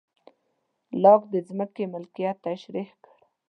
لاک 1.01 1.21
د 1.33 1.35
ځمکې 1.47 1.83
مالکیت 1.93 2.37
تشرېح 2.45 2.89
کړ. 3.03 3.17